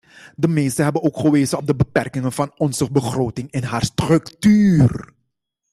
De 0.37 0.47
meesten 0.47 0.83
hebben 0.83 1.03
ook 1.03 1.17
gewezen 1.17 1.57
op 1.57 1.67
de 1.67 1.75
beperkingen 1.75 2.31
van 2.31 2.53
onze 2.57 2.91
begroting 2.91 3.51
en 3.51 3.63
haar 3.63 3.85
structuur. 3.85 5.09